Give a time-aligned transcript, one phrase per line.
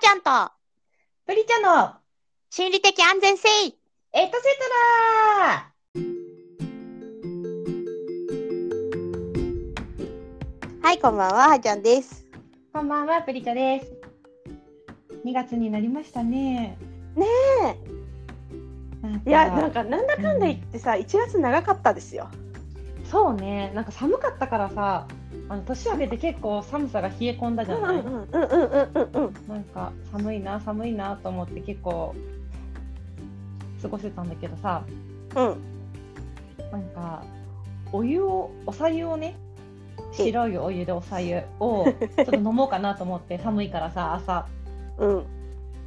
[0.00, 0.52] ちゃんと
[1.26, 1.94] プリちゃんの
[2.50, 3.72] 心理的安全性エト
[4.12, 4.68] セト
[5.42, 5.72] ラ
[10.80, 12.24] はい、こんばんは、はちゃんです。
[12.72, 13.92] こんばんは、プリちゃんです。
[15.24, 16.78] 2月になりましたね。
[17.16, 17.26] ね
[19.26, 19.28] え。
[19.28, 22.28] いや、なんか、なんだかんだ言ってさ、1月長かったですよ。
[23.10, 25.08] そうね、なんか寒かったからさ、
[25.50, 28.04] あの年明けて結構寒さが冷え込んだじゃない？
[28.04, 32.14] なんか寒いな、寒いなと思って結構
[33.80, 34.84] 過ごせたんだけどさ、
[35.36, 35.56] うん。
[36.70, 37.24] なんか
[37.92, 39.36] お湯を、おさゆをね、
[40.12, 44.46] 白いお湯でおさゆをちょっと飲もうかなと思って 寒いからさ、朝。
[44.98, 45.24] うん。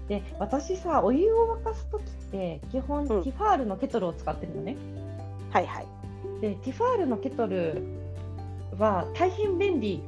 [0.08, 4.76] で私さお湯を沸かす時って基本、んティファールのケトルを使ってるのね
[5.52, 5.86] はいはい。
[6.42, 7.82] でティファールのケトル
[8.78, 10.02] は大変便利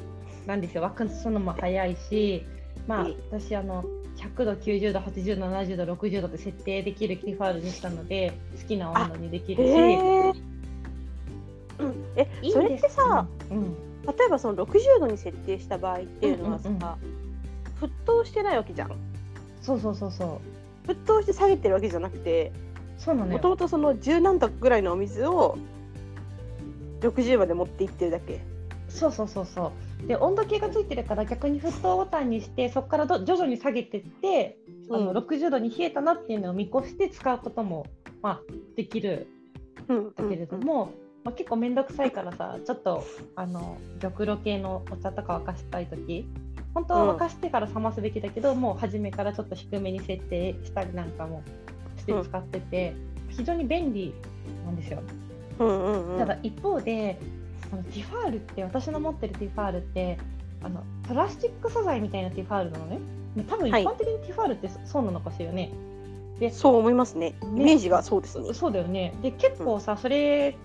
[0.45, 0.83] なんですよ。
[0.83, 2.45] 沸かすのも早いし
[2.87, 3.85] まあ私あの
[4.17, 9.69] 100度90度80度70度60度って設定できるティファールにしたので好きな温度にできるし。
[9.69, 10.33] へえ。
[11.79, 11.93] うん。
[12.15, 13.73] え、それってさ、うん、
[14.05, 16.89] 例えばその60度に設定した場合っていうのはさ、うんうんうん。
[17.81, 18.91] 沸騰してないわけじゃん。
[19.61, 20.41] そうそうそうそ
[20.87, 20.91] う。
[20.91, 22.51] 沸騰して下げてるわけじゃなくて、
[22.97, 25.57] そうなのもともよとその十何度ぐらいのお水を
[27.01, 28.41] 60まで持っていってるだけ。
[28.93, 29.71] そうそうそうそ
[30.03, 30.07] う。
[30.07, 34.57] で温度計がついてるから逆に沸騰ボタンにしてそこからど徐々に下げてって
[34.89, 35.17] あのうん。
[35.17, 37.85] 60度に冷えたなっていうのを見越して使うことも、
[38.21, 38.41] まあ、
[38.75, 39.27] できる。
[39.89, 40.91] うんだけれども、
[41.25, 43.05] まあ、結構面倒くさいからさちょっと
[43.35, 46.25] あの玉露系のお茶とか沸かしたい時
[46.73, 51.43] 本当は沸かしてから冷ますべきだけど、もう初めからちょっと低めに設定したりなんかも
[51.97, 52.95] して使ってて、
[53.29, 54.13] 非常に便利
[54.65, 55.01] なんですよ。
[55.59, 56.19] うんうんうん。
[56.19, 57.19] ただ一方で
[57.73, 60.19] あのティファールって私の持ってるティファールって
[60.61, 62.99] あのプラスチック素材みたいなティファールなのね。
[63.35, 65.71] で多分一はい般的にティファールってそそうなのかしらね。
[66.39, 67.33] でそう思いますね。
[67.41, 68.53] イメージがそうですね。
[68.53, 69.13] そうだよね。
[69.23, 70.55] で結構さ、それ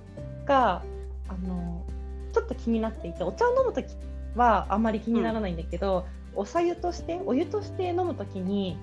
[0.44, 0.82] が
[1.28, 1.82] あの
[2.34, 3.86] ちょっと気になっていてお茶を飲む時
[4.36, 8.76] はあんまり気にならないんだけど、おさゆとしてお湯として飲む時に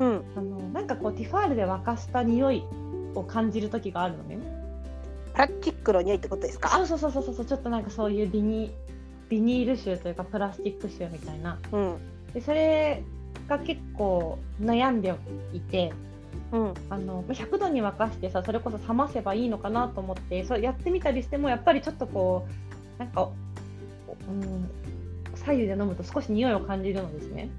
[0.00, 0.24] うん。
[0.36, 2.64] あのなんかこうティファールで沸かした匂い
[3.14, 4.38] を感じる時があるのね。
[5.32, 6.68] プラスチックの匂いってことですか？
[6.70, 8.72] そうそうそうそうそうちょっとなんかそういうビニ
[9.28, 11.96] ビニール臭というかプラスチック臭みたいなうん。
[12.34, 13.02] でそれ
[13.48, 15.14] が結構悩んで
[15.52, 15.92] いて
[16.52, 16.74] うん。
[16.88, 22.46] あの100度に沸かしてさそれこそ冷ませばいいのかなと思ってそれやってみたりしてもやっぱりちょっとこ
[22.98, 23.28] うなんか、
[24.28, 24.70] うん、
[25.36, 27.50] 左右で飲むと少し匂いを感じるのですね。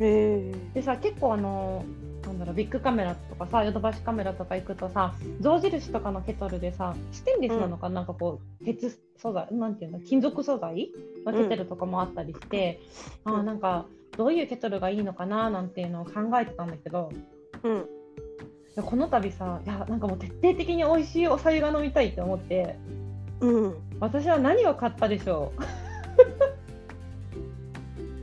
[0.00, 0.54] へえ。
[0.74, 1.84] でさ結構あの
[2.26, 10.90] なんだろうビッグカメラとかさヨドバシカメラとか行くとさ象印とかのケトルでさステンレスなのか、なんかこう鉄素材なんていうの金属素材
[11.24, 12.80] のケトルとかもあったりして、
[13.24, 13.86] うんあーなんか
[14.16, 17.10] どういうケトルがいいのかななんていうのを考えてたんだけど
[17.62, 17.86] うん。
[18.74, 22.76] でこの度さいやなんかもう徹底的に美味しいお酒が飲みたいって思って
[23.40, 23.74] うん。
[24.00, 25.62] 私は何を買ったでしょう？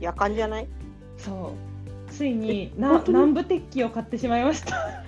[0.00, 0.68] 夜間じゃない？
[1.16, 1.73] そう
[2.14, 4.76] ついにな南部鉄器を買ってしまいました。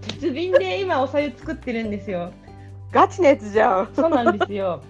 [0.00, 2.30] 鉄瓶で今おさゆ作ってるんですよ。
[2.90, 3.90] ガチなやつじゃん。
[3.94, 4.80] そうなんですよ。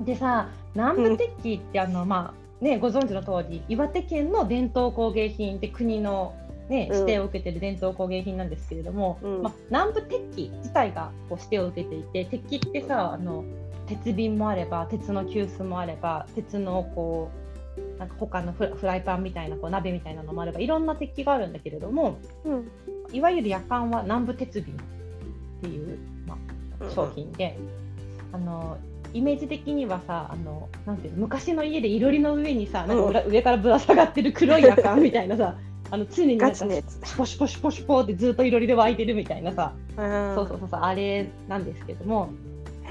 [0.00, 6.34] でさ南部鉄器ってあのまあねご存知の通り岩手県の伝統工芸品って国の
[6.68, 6.96] ね、うん。
[6.98, 9.42] 指定を受けてる伝統工芸品なんですけれども、うん。
[9.42, 13.44] まあ、南部鉄器自体がこう指定を受けていて鉄器ってさあの
[13.90, 22.70] 鉄瓶もあれば鉄の急須もあれば鉄のこうなんか他のフライパンみたいなこう鍋みたいなのもあればいろんな鉄器があるんだけれどもうん。
[23.12, 24.78] いわゆる夜間は南部鉄瓶っ
[25.62, 26.38] ていう、ま
[26.80, 27.58] あ、商品で、
[28.32, 28.78] あの
[29.12, 35.56] イメージ的にはさあのなんていうの昔の家でいろりの上にさなんか裏上からぶら下がってる黒い夜間みたいなさ
[35.90, 36.54] あの常になんか。
[36.54, 42.30] シュポシュポシュポシュポってずっといろりで湧いてるみたいなさ、うんそうそうそうそうあれなんですけども。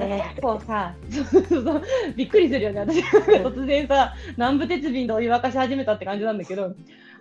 [0.08, 0.96] 結構さ
[2.16, 6.74] びっくりするよね私突然さ南部鉄瓶でお湯沸かし始めたって感じなんだけど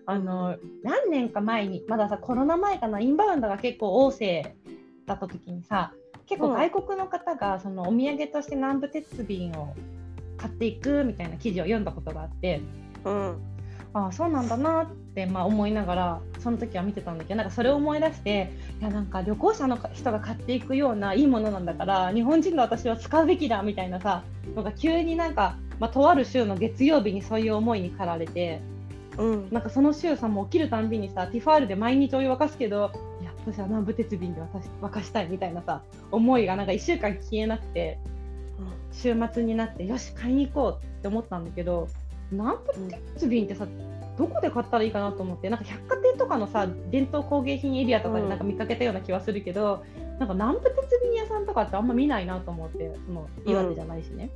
[0.06, 4.54] あの何年か前にまださコロナ前かなインバウンドが結構旺盛
[5.06, 5.92] だった時にさ
[6.26, 9.74] 結構外国の方がそのお土産として南部鉄瓶を
[10.36, 12.60] 買っていくみたいな記事を読んだことがあって
[13.04, 13.57] うん。
[13.98, 24.22] ああそうなんだなって、まあ、思いながらその時は見てたんだけどなんかそれを思い出していやなんか旅行者の人が買っていくようないいものなんだから日本人の私は使うべきだみたいなさ
[24.54, 28.60] のが急になんか、まあ、とある週の月曜日にそういう思いに駆られて
[29.16, 29.48] うん。
[29.50, 37.98] なんかその週さもう起きるたんびにさティファールで毎日お湯沸かすけどいや私は南部鉄瓶で私沸かしたいみたいなさ思いがなんか1週間消えなくて
[38.92, 41.88] 週末になってよし買いに行こうって思ったんだけど
[42.30, 42.72] 南部
[43.14, 43.66] 鉄瓶ってさ
[44.18, 49.84] どこで買ったらいいかなと思ってなんか百貨店とかのさ伝統工芸品エリアとかでなんか見かけたような気はするけど、
[50.18, 54.30] なんか南部鉄瓶屋さんとかってあんま見ないなと思ってその岩手じゃないしね。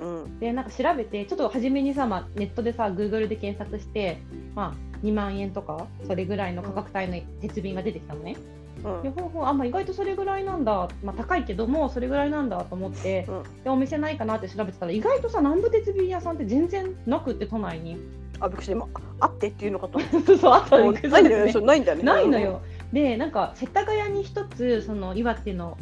[0.00, 0.38] うん。
[0.38, 4.22] でなんか調べてちょっと初めにさ、まあ、ネットでさ Google で検索して、
[4.54, 8.36] まあ、2万円とかそれぐらいの価格帯の鉄瓶が出てきたのね。
[8.84, 9.02] うん。
[9.02, 13.42] でほうほうあ、まあ、意外とそれぐらいなんだ、まあ、高いけどもそれぐらいなんだと思って、うん。
[13.64, 17.96] でお店ないかなって調べてたら意外とさ南部鉄瓶屋さんって全然なくって都内に。
[18.38, 18.72] あびっくりした。
[18.72, 18.88] 今
[19.20, 20.00] あってっていうのかと。
[20.26, 21.52] そうそうあったたらないんだよね。
[21.60, 21.98] ないんだよ。
[21.98, 22.60] ねないのよ。
[22.92, 25.76] でなんか世田谷に一つその岩手の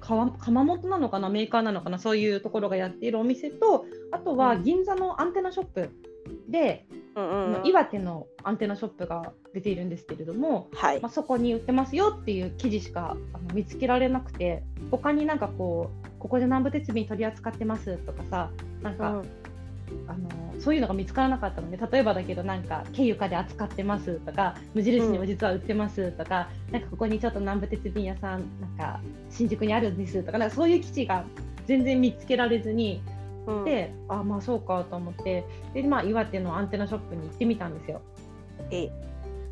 [0.00, 5.90] 川窯元なのかなメーカーなのかなそういうところがやっているお店とあとは銀座のアンテナショップ
[6.54, 6.86] で、
[7.16, 7.66] うんうんうん。
[7.66, 11.00] 岩手のアンテナショップが出ているんですけれども、はい。
[11.00, 14.62] まあ、そこに売ってますよっていう記事しかあの見つけられなくて
[14.92, 18.50] 他になんかこうここで南部鉄瓶取り扱ってますとかさ
[18.82, 19.28] なんか、うん。
[20.08, 20.28] あの
[20.60, 31.24] そういうのが見つからなかったので例えばだけどなんか軽床で扱ってますとか無印にも実は売ってますとか、なんかここにちょっと南部鉄瓶屋さんなんか新宿にあるんですとかなんかそういう記事が
[31.66, 33.02] 全然見つけられずに
[33.46, 33.64] うん。
[33.64, 35.44] で、あまあそうかと思って
[35.74, 38.00] で、まあ、岩手のアンテナショップに行ってみたんですよ。
[38.70, 38.84] え。
[38.84, 38.92] え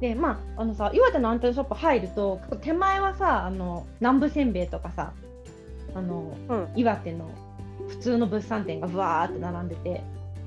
[0.01, 5.13] でまああのさ岩手のアンテナショップ入ると手前はさあの南部せんべいとかさ
[5.95, 6.69] あのうん。
[6.75, 7.31] 岩手の
[7.89, 10.03] 普通の物産展がぶわーって並んでて、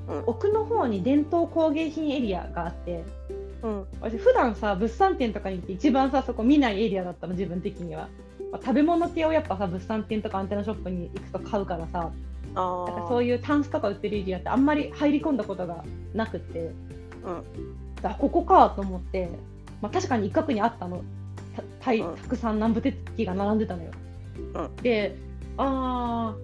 [0.09, 0.23] うん。
[0.25, 3.03] 奥の方に伝統工芸品エリアがあって
[3.63, 3.85] うん。
[4.01, 8.09] 私普段さ物産展とかに行って一番さそこ見ないエリアだったの自分的には、
[8.51, 12.11] まあ食べ物系をやっぱさ物産展とかアンテナショップに行くと買うからさ
[12.55, 16.71] あなんかそういいうタンスとか売ってるエリアってあんまり入り込んだことがなくって、
[17.23, 17.43] うん。
[18.03, 19.29] あここかと思って、
[19.81, 21.03] まあ、確かに一角にあったの。
[21.55, 22.15] たたいうん。
[22.15, 23.91] たくさん南部鉄器が並んでたのよ。
[24.53, 24.75] うん。
[24.77, 25.17] で
[25.57, 26.35] あ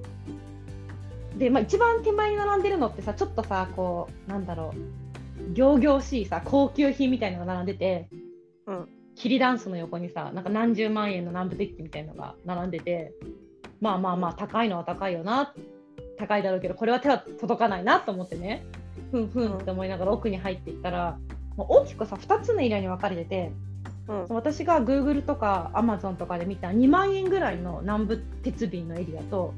[1.35, 1.39] ー。
[1.39, 5.53] で、まあ、一番手前に並んでるのってさちょっとさこうなんだろう。
[5.55, 8.09] 仰々しいさ高級品みたいなのが並んでて、
[8.67, 8.89] うん。
[9.15, 13.13] 桐ダンスの横にさなんか何十万円の南部鉄器みたいなのが並んでて。
[13.81, 15.53] まあまあまあ高いのは高いよな
[16.21, 18.63] 高いだろうけどこれは手は届かないなと思ってね。
[19.11, 21.17] ふんふんって思いながら奥に入っていったら、
[21.57, 23.51] もう大きくさ2つのエリアに分かれてて
[24.07, 24.25] うん。
[24.29, 29.53] 私が Google とか Amazon とかで見た2万円ぐらいの南部鉄瓶のエリアと、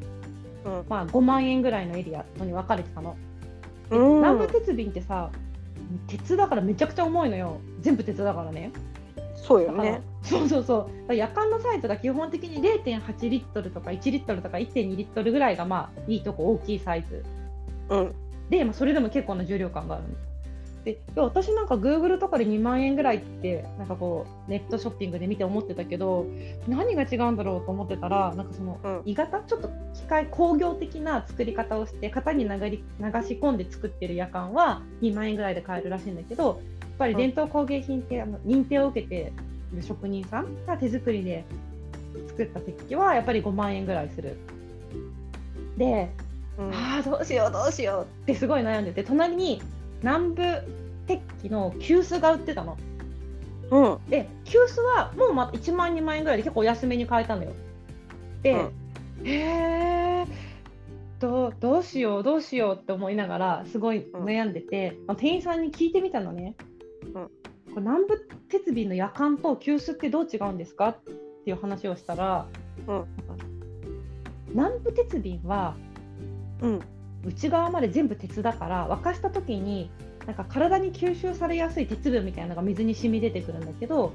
[0.65, 0.85] うん。
[0.89, 3.15] まあ、5万円ぐらいのエリアに分かれてたの。
[3.89, 4.15] でうん。
[4.17, 5.29] 南部鉄瓶ってさ
[6.07, 7.59] 鉄だからめちゃくちゃ重いのよ。
[7.81, 8.71] 全部鉄だからね。
[9.43, 10.01] そうよね。
[10.21, 11.13] そうそうそう。
[11.13, 17.23] 夜間のサイズが基本的に0.8リットルとか1リットルとか1.2リットルぐらいがまあいいとこ大きいサイズ。
[17.89, 18.15] うん。
[18.49, 20.15] で、まあ、それでも結構な重量感があるん
[20.83, 26.25] で私なんか Google とかで2万円ぐらいってなんかこうネットショッピングで見て思ってたけど
[26.67, 29.01] 何が違うんだろうと思ってたらなんかそのうん。
[29.05, 36.61] 鋳型ちょっと機械工業的な作り方をして型に流り流し込んで作ってる夜間は2万円ぐらいで買えるらしいんだけど
[36.97, 39.33] ぱり伝統工芸品ってあの認定を受けて
[39.73, 41.45] る職人さんが手作りで
[42.27, 44.37] 作った鉄器はやっぱり5万円ぐらいする。
[45.77, 46.09] で
[46.57, 49.61] うんああどうしようどうしようってすごい悩んでて隣に
[50.01, 50.43] 南部
[51.07, 52.77] 鉄器の急須が売ってたの。
[53.71, 57.51] うんで急須はもうま1万2万円ぐらいで結構お安めに買えたのよ。
[58.43, 60.25] で、へえ
[61.19, 66.55] どうどうしようどうしようって思いながらすごい悩んでて、まあ店員さんに聞いてみたのね。
[67.13, 67.23] うん。
[67.23, 67.29] こ
[67.75, 68.17] れ南部
[68.49, 70.97] 鉄瓶の夜間と急須ってどう違うんですかっ
[71.45, 72.45] ていう話をしたら、
[72.87, 73.05] うん。
[74.49, 75.75] 南部鉄瓶は
[76.61, 76.79] うん。
[77.25, 79.89] 内側まで全部鉄だから沸かした時に
[80.27, 84.13] なんか体に吸収されやすい鉄分みたいなのが水に染み出てくるんだけど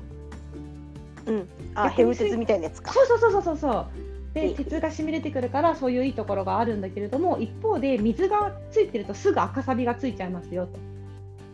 [1.27, 1.49] うん。
[1.75, 2.93] あヘム鉄みたいなやつか。
[2.93, 3.57] そうそうそうそうそう。
[3.59, 3.87] そう
[4.35, 10.79] で鉄が染み出てくるからそういういいところがあるんだけれども一方で水がついてるとすぐ赤サビがついちゃいますよと。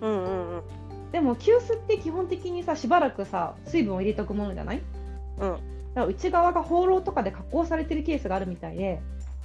[0.07, 0.63] うんうんうん
[1.15, 4.83] でも急須って基本的にさしばらくさ水分を入れとくものじゃない？
[5.39, 5.51] うん。
[5.53, 5.61] だか
[5.95, 9.01] ら内側が放浪とかで加工されてるケースがあるみたいで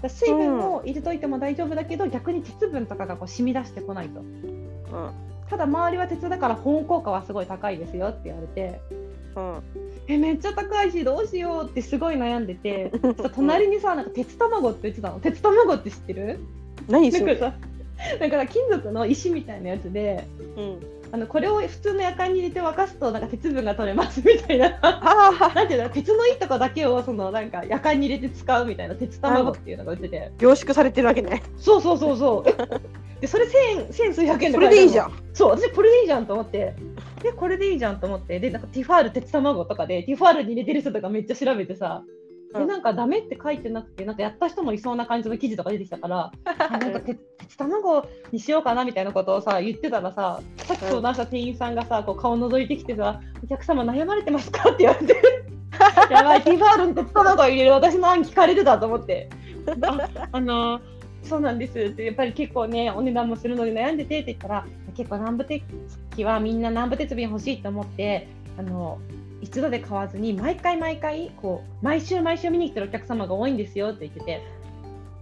[0.08, 4.20] 水分を入れといても大丈夫だけど、逆に鉄分とかがこう染み出してこないと。
[4.22, 5.12] うん。
[5.48, 8.82] ただ周りは鉄だから保温効果はすごい高いですよって言われて
[9.36, 9.62] うん。
[10.08, 15.20] えめっちゃ高いしどうしようってすごい悩んでて ちょっと隣にさなんか鉄卵って言ってたの？
[15.20, 16.40] 鉄卵って知ってる？
[16.88, 17.38] 何それ？
[17.40, 20.26] なんかさだから金属の石みたいなやつで
[20.58, 20.80] うん
[21.12, 24.78] あのこれを普通の夜間に入れて沸かすとなんか鉄分が取れますみたいな。
[24.82, 30.32] ああなんていうの鉄のいいとこだけをそのなんか夜間に入れて使うみたいな鉄卵っていうのが売ってて。
[30.38, 31.42] 凝縮されてるわけね。
[31.58, 32.50] そうそうそうそう。
[33.20, 35.10] えでそれ1000千数百円でそれでいいじゃん。
[35.10, 36.76] んそう私これでいいじゃんと思って。
[37.24, 38.40] でこれでいいじゃんと思って。
[38.40, 42.04] でなんかティファール鉄卵とかでティファールに入れてる人とかめっちゃ調べてさ。
[42.06, 42.19] うん
[42.54, 55.16] でなんかダメって書いてなくてなんかやった人もいそうな感じの記事とか出てきたからあなんかて鉄卵にしようかなみたいなことをさ言ってたらささっき相談した店員さんがさこう顔覗いてきてさ「お客様悩まれてますか?」って言われて。
[56.10, 59.30] やばいティーファールに鉄卵を入れる私の案聞かれるだと思って。
[59.84, 60.82] ああの
[61.24, 64.66] そうなんですってやっぱり結構ねお値段もするので悩んでてって言ったら
[64.96, 65.64] 結構南部鉄
[66.16, 68.28] 器はみんな南部鉄瓶欲しいと思って
[68.58, 69.00] あの
[69.42, 74.44] 一度で買わずに毎回毎回こう毎週毎週見に来てるお客様が多いんですよって言ってて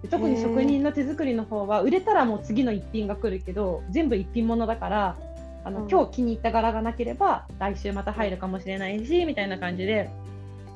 [0.04, 5.18] で特に職人の手作りの方は売れたらもう次の一品が来るけど全部一品物だから
[5.64, 5.90] あの、うん。
[5.90, 10.10] 今日気に入った柄がなければ来週また入るかもしれないしみたいな感じで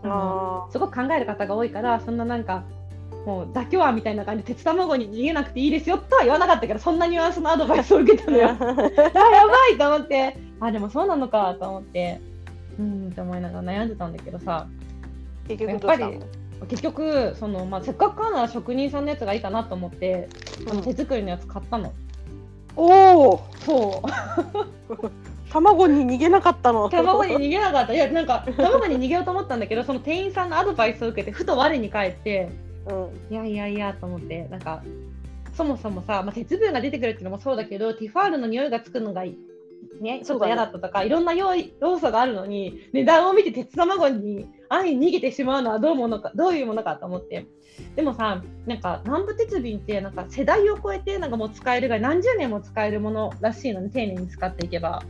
[0.03, 2.63] あのあすごく考える方が多いからそんななんか
[3.25, 8.47] もう妥協案みたいな感じで鉄卵に逃げなくていいですよとは言わなかったけどそんなニュアンスのアドバイスを受けたのよ。
[8.49, 10.37] あやばいと思って。
[10.59, 12.21] あでもそうなのかと思って
[12.81, 14.67] うんって思いながら悩んでたんだけどさ。
[15.47, 16.11] 結局やっ
[16.69, 20.29] 結局その、まあ、せっかく買うなら職人さんのやつがいいかなと思って、
[20.69, 21.93] あの手作りのやつ買ったの。
[22.75, 24.03] おおそ
[24.89, 25.01] う。
[25.51, 26.87] 卵に逃げなかったの。
[26.89, 27.93] 卵に逃げなかった。
[27.93, 32.49] いやなんか卵に逃げようと思ったんだけどその店員さんのアドバイスを受けてふと我に返って
[32.87, 33.33] うん。
[33.33, 34.83] いやいやいやと思ってなんか
[35.53, 39.37] そもそもさ、まあ、鉄分が出てくるっていうのもそうだけどティファールの匂いがつくのがいい
[40.01, 47.45] ね、ちょっと嫌だったとか、いろんな要要素があるのに値段を見て鉄卵に安易に逃げてしまうのはどうものかどういうものかと思って。
[47.95, 55.03] でもさなんか南部鉄瓶ってなんか世代を超えてなんかもう使えるが何十年も使えるものらしいのね丁寧に使っていけば。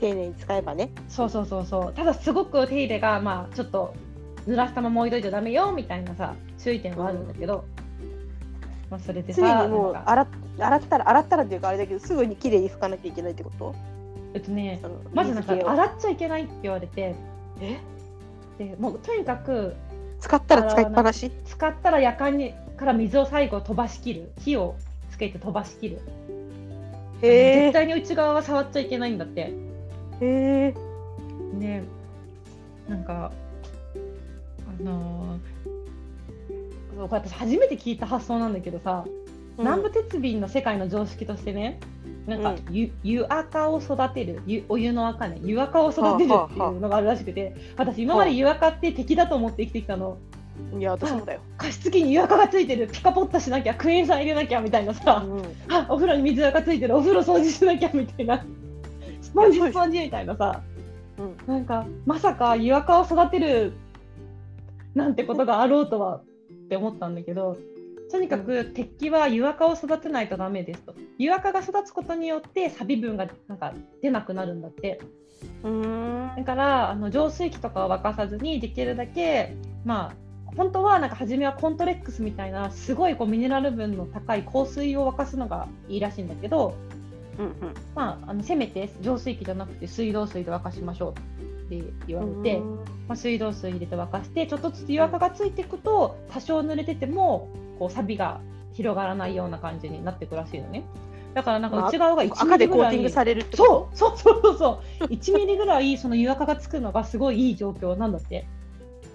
[0.00, 0.90] 丁寧に使えばね。
[1.08, 1.92] そうそうそうそう。
[1.94, 3.94] ただすごく手入れがまあちょっと
[4.46, 7.64] 濡らしたまま置いといちゃダメよみたいなさ注意点はあるんだけど、
[8.90, 10.26] まあ、それで常さにもう洗っ
[10.58, 13.74] 洗ったら洗ったらっていうかあれだけどすぐに綺麗に拭かなきゃいけないってこと？
[14.36, 17.14] えっとねそのまずなんか洗っちゃいけないって言われて。
[17.62, 17.80] え？
[18.58, 19.74] でもうとにかく
[20.20, 21.32] 使ったら使いっぱなし？
[21.46, 24.30] 使ったらやかんにから水を最後飛ばしきる。
[24.40, 24.76] 火を
[25.10, 26.00] つけて飛ばしきる。
[27.22, 29.54] へ絶対に内側は触っちゃいけないんだって。
[30.20, 30.74] えへ
[31.54, 31.84] えね
[32.90, 33.32] なんか
[34.68, 35.38] あのー
[36.98, 39.06] 私初めて聞いた発想なんだけどさ、
[39.58, 41.78] 南部鉄瓶の世界の常識としてね
[42.26, 50.18] なんかう湯湯垢を育てる湯お湯の垢ね湯垢を育てるっていうのがあるらしくて私今まで湯垢って敵だと思って生きてきたの。
[50.78, 52.88] いや私もだよ、加湿器に湯垢がついてる。
[52.88, 55.42] ピカポッとしなきゃクエン酸入れなきゃみたいなさ、うん。
[55.68, 56.96] あお風呂に水垢ついてる。
[56.96, 58.42] お風呂掃除しなきゃみたいな。
[59.20, 60.62] スポンジスポンジみたいなさ。
[61.18, 61.36] うん。
[61.46, 63.74] なんかまさか湯垢を育てる
[64.94, 66.24] なんてことがあろうとはっ
[66.68, 67.58] て思ったんだけど
[68.16, 70.94] とにかく鉄器は湯垢を育てないとダメですと。
[71.18, 75.02] 湯垢が育つことによって錆分がなんか出なくなるんだって。
[75.62, 76.36] うーん。
[76.38, 79.54] だからあの浄水器とかを沸かさずにできるだけ
[79.84, 86.74] まあ本当はなんか初めはコントレックスみたいなすごいこうミネラル分の高い香水を沸かすのがいいらしいんだけど、
[87.38, 87.54] うん
[87.94, 91.12] まあ、あのせめて浄水器じゃなくて水道水で沸かしましょう
[91.66, 92.42] って言わうん。
[92.42, 92.60] れて、
[93.08, 98.40] まあ、水道水入れて沸かしてちょっとずつ湯垢がついていくと多少濡れててもこう錆びが
[98.72, 100.84] 広がらないような感じになっていくらしいのね。
[101.34, 105.04] だからなんか内側が1赤ミリぐらいでコーティングされるそうそうそうそうそう。
[105.04, 108.46] 1ミリぐらいその湯垢がつくのがすごいいい状況なんだって。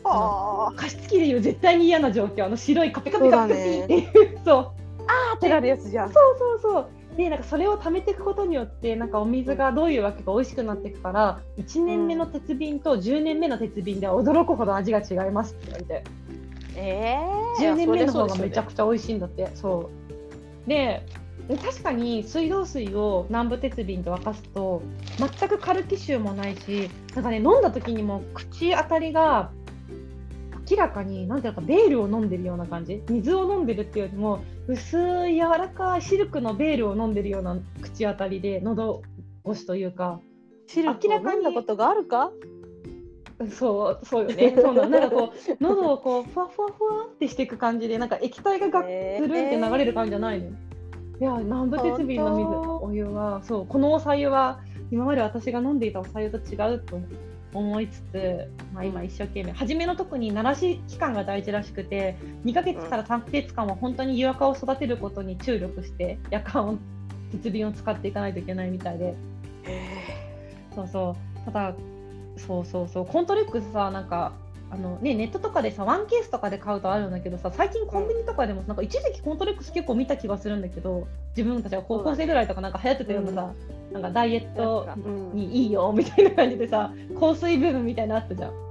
[0.03, 2.45] とあ加湿器でいう絶対に嫌な状況。
[2.45, 4.71] あの白いカピカピカピカピっていうそう
[5.07, 6.11] あ当てられるやつじゃん。
[6.11, 6.87] そうそうそう。
[7.17, 16.03] でなんかそれを溜めていくことによってなんかお水がどういうわけか美味しくなっていくから1年目の鉄瓶と10年目の鉄瓶では驚くほど味が違いますって言われて
[16.75, 17.17] え
[17.59, 19.49] え10年目の方がめちゃくくちゃ美味しいんだって。
[19.55, 19.89] そ
[20.65, 20.69] う。
[20.69, 21.05] で
[21.61, 24.81] 確かに水道水を南部鉄瓶と沸かすと
[25.17, 29.51] 全くカルキ臭もないしなんかね飲んだ時にも口当たりが
[30.69, 33.01] 明らかになんていうのかベールを飲んでるような感じ。
[33.09, 39.01] 水を飲んでるっていうよりも薄い柔らかいシルクのベールを飲んでるような口当たりで喉
[39.45, 40.21] 越しというか。
[40.67, 42.31] シルクを飲んだことがあるか？
[43.49, 44.53] そうそうよね。
[44.55, 44.89] そうなの。
[44.89, 50.51] なんかこう喉をこうふわふわふわってしていく感じでなんか液体がガッつるんって流れる感じじゃないのよ。
[51.19, 52.49] いや南部鉄瓶の水
[52.83, 54.59] お湯はそうこのおさ湯は
[54.91, 56.99] 今まで私が飲んでいたおさ湯と違うと
[57.53, 66.77] 思いつつ、まあ、今一生懸命初めの特に慣らし期間が大事らしくて2ヶ月から3ヶ月間は本当に湯垢を育てることに注力して夜間を
[67.31, 69.15] 鉄瓶を使っていかないといけないみたいで。
[70.73, 71.45] そうそう。
[71.45, 71.75] ただ
[72.47, 73.05] そうそうそう。
[73.05, 74.33] コントレックスさなんか
[74.73, 83.53] あのね、ネットとかでさワンケースとかで買うとあるんだけどさ最近コンビニとかでもなんか一時期コントレックス結構見た気がするんだけど自分たちが高校生ぐらいとかなんか流行ってたようなさ、
[83.91, 85.35] なんかダイエットうん。
[85.35, 88.70] にいいよみたいな感じでさ香水ブームみたいなのあったじゃん。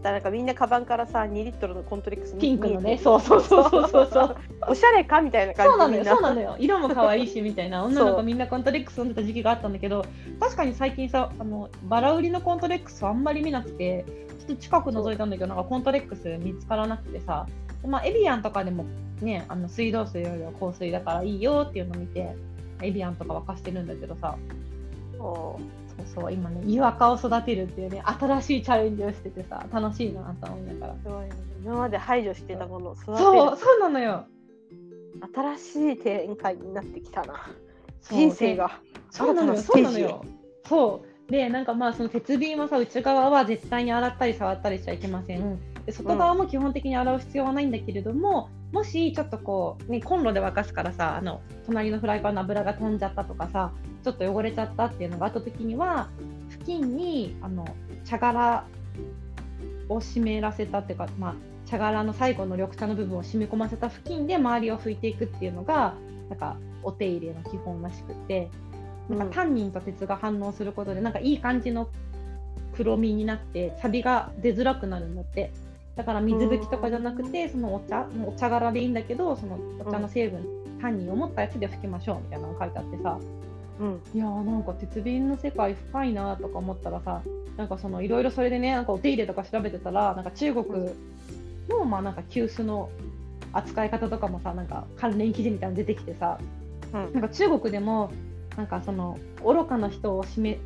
[0.00, 4.36] あっらなんかみんなカバンからさ2リットルのコントレックスピンクのねそうそうそうそうそうそう
[4.68, 10.06] おしゃれかみたいな感じそうなのよそうなのよ色も可愛いしみたいな女の子みんなコントレックス飲んでた時期があったんだけど
[10.40, 14.04] 確かに最近さあのバラ売りのコントレックスあんまり見なくて
[14.40, 17.46] ちょっと近く覗いたんだけどなんかコントレックス見つからなくてさ
[17.86, 18.86] まあエビアンとかでも
[19.20, 22.34] ねあの水道水よりは香水だからいいよっていうのを見て
[22.82, 24.36] エビアンとか沸かしてるんだけどさ
[26.06, 30.94] そうそう今ね湯垢を育てるっていうね新しいチャレンジをしててさ楽しいなと思いながら。
[31.02, 31.30] すごいね。
[31.64, 33.18] 今まで排除してたものを育てる。
[33.18, 34.26] そうそうなのよ。
[35.34, 37.34] 新しい展開になってきたな。
[38.08, 38.80] 人生が。
[39.10, 40.24] そうなのよ、そうなのよ。
[40.66, 41.30] そう。
[41.30, 45.58] で、なんかまあ、その鉄瓶はさ、内側は絶対に洗ったり触ったりしちゃいけません。
[45.86, 53.72] で外側も基本的に洗う必要はないんだけれども、もしちょっとこう、ね、コンロで沸かすからさ、あの隣のフライパンの油が飛んじゃったとかさ、
[54.04, 56.08] ちょっと汚れちゃったっていうのがあった時には、
[56.50, 57.66] 付近にあの
[58.04, 58.64] 茶殻
[59.88, 61.34] を湿らせたっていうか、まあ、
[61.66, 65.94] 茶殻の最後の緑茶の部分を染み込ませた付近で周りを拭いていくっていうのが
[66.28, 68.50] なんかお手入れの基本らしくて
[69.08, 71.88] なんかタンニンと鉄が反応することでなんかいい感じの
[72.74, 75.52] 黒みになってサビが出づらくなるんだって
[76.00, 80.46] だから水拭きとかじゃなくてそのお茶お茶殻でいいんだけどそのお茶の成分、
[80.80, 83.18] タンニンを持ったやつで拭きましょうみたいなのが書いてあってさ。
[83.80, 84.00] うん。
[84.14, 87.20] いやーなんか鉄瓶の世界深いなとか思ったらさ
[87.58, 90.66] なんかそのいろいろそれでねなんかお手入れとか調べてたらなんか中国
[91.68, 92.88] のまあなんか急須の
[93.52, 96.38] 扱い方とかもさなんか関連記事みたいなの出てきてさ
[96.94, 97.12] うん。
[97.12, 98.10] なんか中国でも
[98.56, 100.58] なんかその愚かな人を示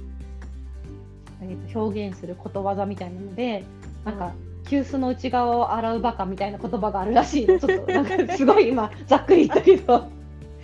[1.42, 3.64] えーと表現することわざみたいなので
[4.04, 4.34] なんか、
[4.66, 7.58] 急須の内側を洗うバカみたいな言葉があるらしいの。
[7.58, 10.08] ちょっと なんかすごい今ざっくり言ったけど。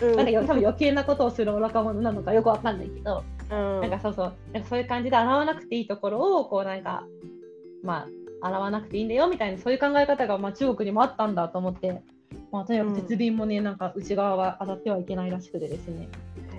[0.02, 0.16] うん。
[0.16, 3.80] なんかよ多分余計なことをする愚か者なのかよくわかんないけど、うん。
[3.82, 4.32] なんかそうそう。
[4.52, 7.04] なんかそういう感じで洗わなくていいところをこうなんか
[7.82, 8.06] ま
[8.40, 12.02] あ洗わなくていいんだよみたいなそういう考え方がまあ中国にもあったんだと思って、
[12.50, 16.08] まあ、とにかく鉄瓶もね、なんか内側は洗ってはいけないらしくてですね、
[16.44, 16.49] うん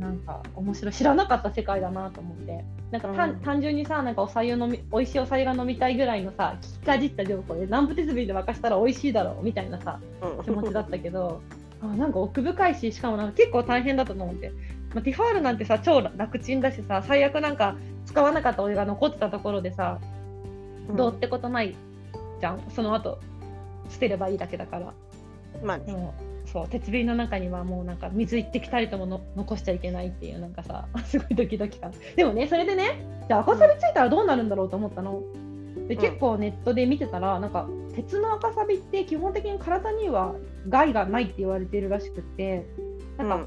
[0.00, 2.64] なんか面白い知らなかった世界だなと思って。
[2.90, 3.40] なんか単,、うん。
[3.40, 10.44] 単純にさなんかお茶湯飲み美味しいお茶湯が飲みたいぐらいのさ聞きかじった情報で南部鉄瓶で沸かしたら美味しいだろうみたいなさうん。
[10.44, 11.42] 気持ちだったけど
[11.82, 14.50] あなんか奥深いししかもなんか結構大変だったと思って、
[14.94, 20.00] まあ、ティファールなんてさ超楽ちんだしさ最悪なんか使わなかったお湯が残ってたところでさ、
[20.96, 21.76] どうってことない
[22.40, 22.62] じゃん。
[22.70, 23.20] その後
[23.88, 24.92] 捨てればいいだけだから。
[25.62, 25.92] まあね。
[25.92, 31.92] もうそう鉄瓶の中にはもうなんか水一滴たりともの残しちゃいけないっていうなんかさ すごいドキドキ感。
[32.16, 35.22] でもねそれでねじゃあ赤サビついたらどうなるんだろうと思ったの。
[35.88, 36.00] でうん。
[36.00, 40.34] 結構ネットで見てたらなんか鉄の赤サビって基本的に体には
[40.68, 42.66] 害がないって言われてるらしくって
[43.16, 43.46] なんか、うん。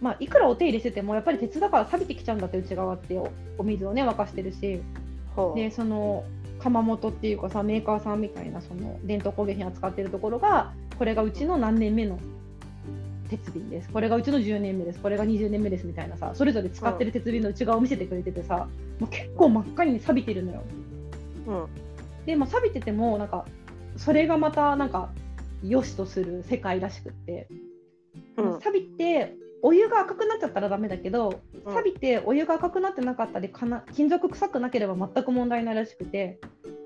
[0.00, 4.80] まあ、いくらお手入れしててもやっぱり鉄だから錆びてきちゃうんだって内側っておお水をね沸かしてるし。
[5.54, 6.24] でその
[6.58, 12.18] 窯元っていうかさメーカーさんみたいなその伝統工芸品扱ってるところがこれがうちの何年目の
[13.30, 13.88] 鉄瓶です。
[13.90, 15.00] これがうちの10年目です。
[15.00, 20.62] これが20年目ですみたいなさそれぞれ使ってる鉄瓶の内側を見せてくれててさ、もう結構真っ赤に錆びてるのよ。
[21.46, 21.66] うん。
[22.26, 23.46] で、まあ、錆びててもなんか
[23.96, 25.10] それがまたなんか
[25.62, 27.48] 良しとする世界らしくって、
[28.36, 28.60] うん。
[28.60, 31.74] 錆びてお湯が赤くなっちゃったらダメだけどうん。
[31.74, 36.40] 錆びてお湯が赤くなってなかったりかな金属臭くなければ全く問題ないらしくて。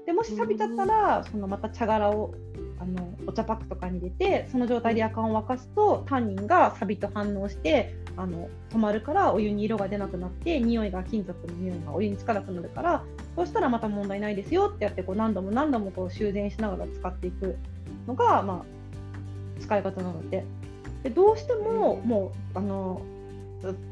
[0.06, 2.34] でもし錆びちゃったらそのまた茶殻を
[2.78, 17.56] あのお茶パックとかに入れてその状態で夜間を沸かすとタンニンが錆と反応してあの止まるからお湯に色が出なくなって匂いが金属の匂いがお湯につかなくなるからそうしたらまた問題ないですよってやってこう何度も何度もこう修繕しながら使っていく
[18.06, 20.44] のが、まあ、使い方なので。
[21.04, 23.02] でどうしてももうあの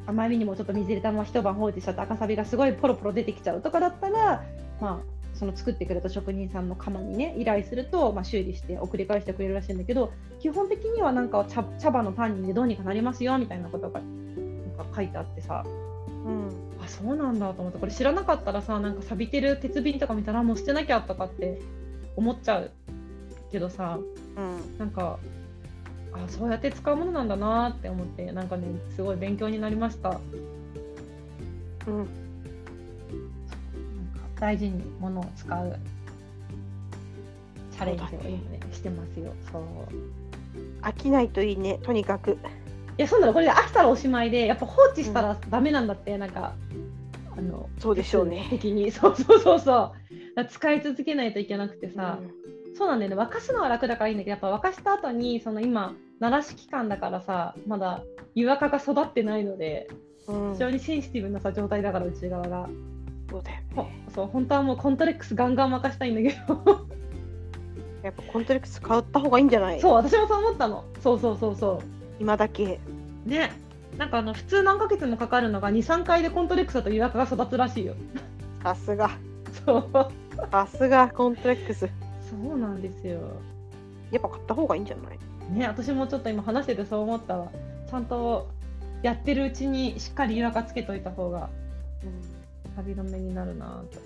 [0.06, 4.42] あまりにもちょっと水入れたまま一晩放置しちゃって赤サビがすごいポロポロ出てきちゃうとかだったら、
[4.80, 15.64] まあ、その作ってくれた職人さんの窯にね依頼すると、まあ、修理して送り返してくれるらしいんだけど基本的にはなんか茶茶葉の単人でどうにかなりますよみたいなことがなんか書いてあってさ。
[15.66, 16.48] うん。
[16.80, 21.60] あそうなんだと思ってこれ知らなかったらさなんか錆びてる鉄瓶とか見たらもう捨てなきゃとかって
[22.16, 22.70] 思っちゃう
[23.50, 23.98] けどさ
[24.36, 24.78] うん。
[24.78, 25.18] なんか
[26.12, 30.20] あそうやって使うものなんだなって思ってなんかねすごい勉強になりました。
[31.88, 32.22] うん
[34.42, 35.78] 大事に物を使う
[37.70, 39.32] チャレンジを今ねしてますよ。
[39.52, 39.64] そう。
[40.82, 42.32] 飽きないといいねとにかく。
[42.32, 42.36] い
[42.98, 46.54] やそうなのこれで飽きたらおしまいでやっぱ放置したらダメなんだって、なんか
[47.36, 48.48] あのそうでしょうね。
[48.50, 48.90] 的に。
[48.90, 49.94] そうそうそうそ
[50.36, 50.44] う。
[50.46, 52.74] 使い続けないといけなくてさ、うん。
[52.74, 53.16] そうなんだよね。
[53.16, 58.02] 沸かすのは楽だからいいんだけどやっぱ沸かした後にその今慣らし期間だからさまだ
[58.34, 59.88] 湯垢が育ってないので
[60.26, 60.52] うん。
[60.54, 62.68] 非常にセンシティブなさ状態だから内側が
[63.32, 66.86] そうだよほねそう本当はもうコントレックスガンガン任したいんだけど。
[68.02, 69.80] やっぱコントレックス買った方がいいんじゃない？
[69.80, 70.84] そう私もそう思ったの。
[71.00, 71.80] そうそうそうそ
[72.20, 72.80] 今だけ。
[73.26, 73.52] うね。
[73.96, 77.94] なんかあの普通何ヶ月もかかるのが23回でコントレックスだと予約が育つらしいよ。
[78.62, 79.10] さすが。
[79.64, 79.90] そう。
[80.50, 81.88] さすがコントレックス。
[82.28, 83.20] そうなんですよ。
[84.10, 85.18] やっぱ買った方がいいんじゃない？
[85.56, 87.48] ね私もちょっと今話しててそう思ったわ。
[87.88, 88.48] ちゃんと
[89.02, 91.50] やってるうちにしっかり予約つけといた方が
[92.76, 93.98] 旅止めになるなと。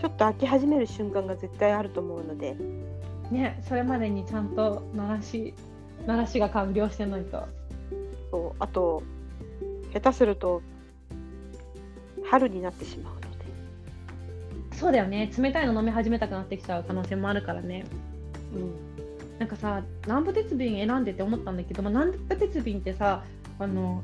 [0.00, 2.56] ちょっと開き始める瞬間が絶対あると思うので。
[3.30, 5.52] ねそれまでにちゃんと鳴らし
[6.06, 7.48] 鳴らしが完了してないと。
[8.30, 9.02] そうあと
[9.92, 10.62] 下手すると
[12.24, 13.26] 春になってしまうので。
[14.72, 15.30] そうだよね。
[15.36, 17.86] 冷たいの飲み始めたくなってきちゃう可能性もあるからね。
[18.54, 19.38] うん。
[19.38, 23.22] なんかさ南部鉄瓶選んでて思ったんだけど、まあ、南部鉄瓶ってさ
[23.58, 24.02] あの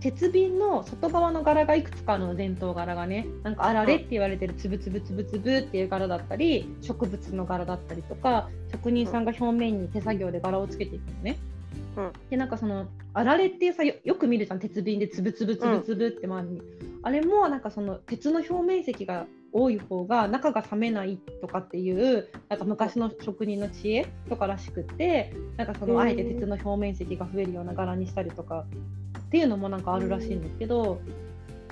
[0.00, 11.38] 鉄瓶の外側の柄がいくつかの伝統柄がねなんかあられって言われてるつぶつぶつぶつぶっていう柄だったり植物の柄だったりとか職人さんが表面に手作業で柄をつけていくのね。
[11.96, 12.12] うん。
[12.30, 14.60] でなんかそのあられっていうさよよく見るじゃん。
[14.60, 16.62] 鉄瓶でつぶつぶつぶつぶって周りに、
[17.02, 28.64] あれもなんかその鉄の表面積が多い方が中が冷めないとかっていうなんか昔の職人の知恵とからしくってなんかそのあえて鉄の表面積が増えるような柄にしたりとか
[29.18, 31.00] っていうのもなんかあるらしいんですけど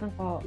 [0.01, 0.41] なんかあの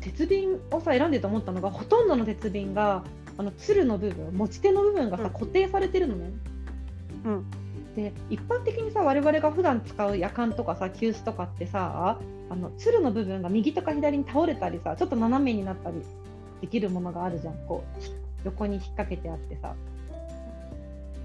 [0.00, 3.04] 鉄瓶をさ選んでて思ったのがほとんどの鉄瓶が
[3.36, 5.30] あのつるの部分持ち手の部分がさうん。
[5.30, 6.32] 固定されてるのね。
[7.26, 7.44] うん
[7.96, 15.96] で一般的にさ我々が普段使うやかんとかさ急須とかってさあのつるの部分が右とか左に倒れたりさちょっと斜めになったり
[16.60, 17.54] できるものがあるじゃん。
[17.66, 18.02] こう
[18.44, 19.74] 横に引っ掛けてあってさ。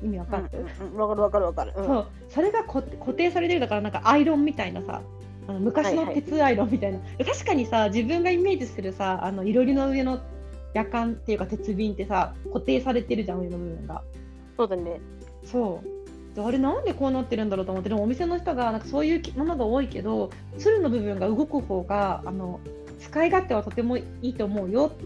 [0.03, 1.85] 意味わかる、うんうんわかるわかるわかる、うん。
[1.85, 2.07] そう。
[2.29, 5.01] それがこ固定されてるだからなんかアイロンみたいなさ
[5.47, 6.15] あの昔のはいはい。
[6.15, 10.19] 鉄アイロンみたいな、確かにさ自分がイメージするさあのいろりの上の
[10.73, 14.03] やかんっていうか鉄瓶ってさ固定されてるじゃん上の部分が。
[14.57, 14.99] そうだね。
[15.43, 15.94] そう
[16.35, 22.59] であれなんでこうなってるんだろうと思ってでもお店の人がなんかそういうものが多いけど鶴の部分が動く方があの
[22.99, 25.05] 使い勝手はとてもいいと思うよって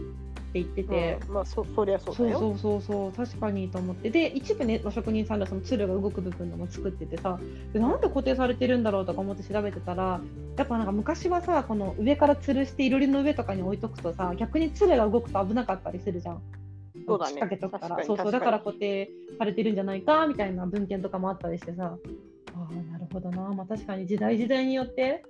[0.54, 1.20] 言ってて。
[1.28, 7.40] うんまあそそりゃそうだよそうそうそうそう確かにと思ってで一部ね職人さんがその鶴が動く部分のも作っててさ
[7.72, 10.20] でなんで固定されてるんだろうとか思って調べてたら
[10.58, 16.42] やっぱなんか昔はさこの上から吊るしていろりの上とかに置いとくとさ逆に鶴が動くと危なかったりするじゃん。
[17.10, 18.04] そう掛けとくから。
[18.04, 21.98] そうそうだ確から固定されてるんじゃないかみたいな文献とかもあったりしてさ。
[22.54, 25.24] ああなるほどな、まあ、確かに時代時代によって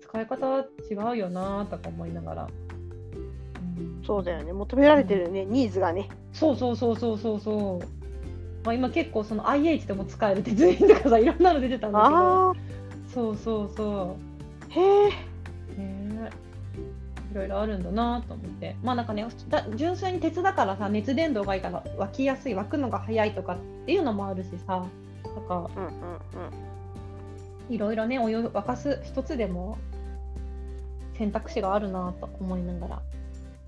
[0.00, 2.48] 使い方は違うよなとか思いながら。
[3.78, 4.02] うん。
[4.04, 4.52] そうだよね。
[4.52, 6.08] 求められてるね、ニーズがね。
[6.32, 7.86] そうそうそうそうそうそう。
[8.64, 12.54] まあ、今結構その IH でも使える鉄瓶とかさいろんなの出てたんだけど。
[13.14, 14.16] そうそうそ
[14.70, 15.08] へえう。
[15.08, 15.12] ねい
[17.36, 18.76] ろいろあるんだなと思って。
[18.82, 24.84] まあなんかねだ純粋に鉄だからさ熱伝導がいいから沸きやすい沸くのが早いとかっていうのもあるしさ。
[25.24, 27.74] なんかうんうんうん。
[27.74, 29.76] いろいろねお湯沸かす一つでも
[31.18, 33.02] 選択肢があるなと思いながら。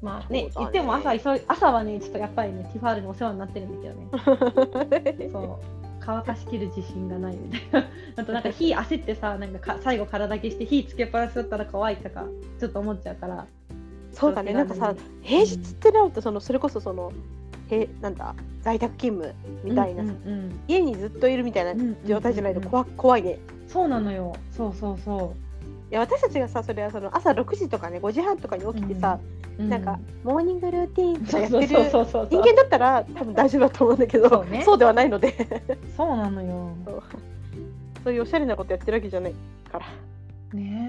[0.00, 0.50] まあねね。
[0.56, 5.28] 言っても朝急い朝はねちょっとやっぱりねティファールにお世話になってるんだけどね。
[5.32, 5.78] そう。
[6.00, 7.88] 乾かしきる自信がないみたいな。
[8.16, 12.24] あとなんか火焦ってさなんかか最後体消して火つけっぱなしだったら怖いとか
[12.58, 13.46] ちょっと思っちゃうから
[14.18, 14.52] そうだね。
[14.52, 17.12] なんかさ平日ってなるとそのそれこそその
[17.70, 23.38] へなんだ在宅勤務みたいな、うんうんうん家にずっといるみたいなうんうん状態じゃないと怖怖いね。
[23.68, 24.34] そうなのよ。
[24.50, 25.34] そうそうそ
[25.90, 29.18] いや私たちがさそれはその朝6時とかね5時半とかに起きてさ、
[29.58, 34.78] う、うなんかモーニングルーティーンとかそうそうやってる人間だったら多分大丈夫だと思うんだけどそうね。
[34.78, 35.62] ではないので。
[35.96, 36.76] そうなのよ。
[36.84, 37.02] そう。
[38.04, 39.34] そういうおしゃれなことやってるわけじゃない
[39.70, 39.86] から、
[40.52, 40.87] ね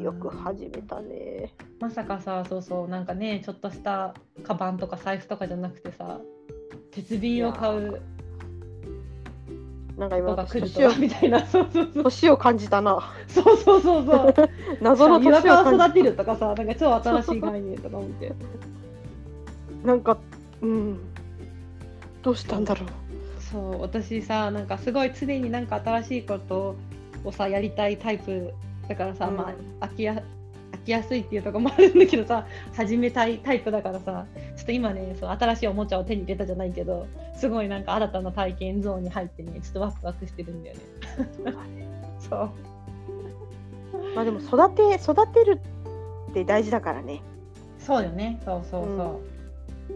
[0.00, 1.54] よく始めたね。
[1.80, 6.20] まさかさそうそうなんかねちょっとしたカバンとか財布とかじゃなくてさ
[6.90, 8.00] 鉄瓶を買う
[9.98, 11.26] なんか今人が来る年をみた。
[11.26, 13.12] いなそうそうそう年を感じたな。
[13.26, 14.34] そうそうそうそう
[14.80, 18.28] 謎の湯年を育てるとかさ、なんか超新しい概念とか思って。
[19.82, 20.16] たなんか
[20.62, 20.98] うん。
[22.22, 22.88] どうしたんだろう。
[23.42, 26.76] そう、私さ、なんかすごい常になんか新しいこと
[27.24, 28.52] をさ、やりたいタイプ
[28.88, 40.82] だからさ、うんまあ、飽きや、飽きやすいっていうところもあるんだけどさ、始めたいタイプだからさ、ちょっと今ね、そう新しいおもちゃを手に入れたじゃないけど、すごいなんか新たな体験ゾーンに入ってね、ちょっとワクワクしてるんだよね。
[42.18, 42.50] そう。
[44.14, 45.60] まあでも育て育てる
[46.30, 47.22] って大事だからね
[47.78, 49.20] そうよね、そうそうそ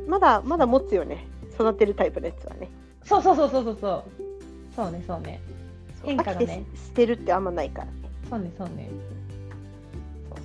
[0.07, 0.09] う。
[0.09, 2.71] まだまだ持つよね育てるタイプのやつはね
[3.05, 4.05] そうそうそうそうそうそう。
[4.75, 5.41] そうね、そうね。
[6.01, 7.89] そう変化がね捨てるってあんまないから
[8.39, 8.91] ねそうね、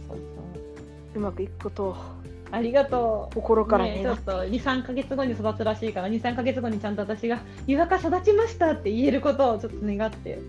[0.07, 0.21] そうね。
[1.15, 1.95] うまくいくことを
[2.51, 3.35] ありがとう。
[3.35, 10.39] 心からね、ちょっと2、3ヶ月後に育つらしいから、2、3ヶ月後にちゃんと私が、湯若育ちましたって言えることをちょっと願って。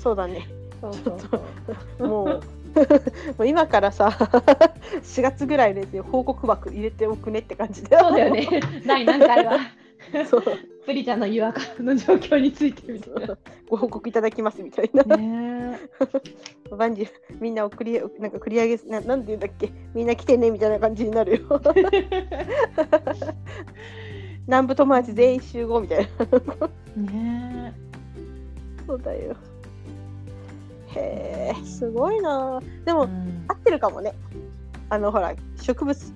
[0.00, 0.48] そうだね
[0.80, 1.20] そうそう
[1.98, 2.08] そう。
[2.08, 2.40] もう
[3.38, 4.08] もう今からさ
[5.02, 8.46] 4月ぐらいで報告枠入れておくねって感じだよそうだよね。
[8.86, 9.58] 第何回は、
[10.30, 10.42] そう。
[10.84, 13.36] プリちゃんの湯若の状況についてみたいな。
[13.68, 15.80] ご報告いただきますみたいな、ね。
[16.70, 17.08] バンジー
[17.40, 19.70] みんな送りなんか繰り上げななんて言うんだっけ？
[19.94, 21.60] みんな来てねみたいな感じになるよ。
[24.46, 26.08] 南部友達全員集合みたい
[26.96, 27.02] な。
[27.12, 27.74] ね。
[28.86, 29.34] そうだよ。
[30.94, 32.60] へえすごいな。
[32.84, 33.44] でも、うん。
[33.48, 34.12] 合ってるかもね。
[34.88, 36.12] あのほら植物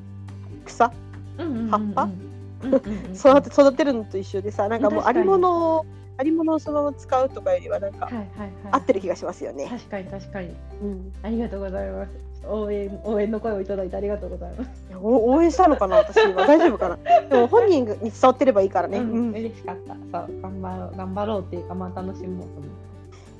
[0.64, 0.94] 草葉っ
[1.37, 2.31] ぱうんうんうん
[2.62, 5.86] 育て育てるのと一緒でさなんかもうありものを
[6.18, 8.50] ありものをそのまま使うとかよりはなんかはいはいはい。
[8.72, 9.66] 合ってる気がしますよね。
[9.70, 10.54] 確かに確かに。
[10.82, 12.10] うん、ありがとうございます。
[12.46, 14.84] 応援応援の声をいただいてありがとうございます。
[14.88, 16.96] いやお応援したのかな私今大丈夫かな
[17.28, 18.98] でも本人に伝わってればいいからね。
[18.98, 19.76] ううんん、嬉しかっ
[20.12, 20.26] た。
[20.26, 22.68] そう、頑張ろう、頑張ろうっていうか、まあ、楽しもうと思って。